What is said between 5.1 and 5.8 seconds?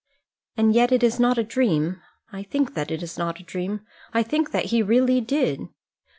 did."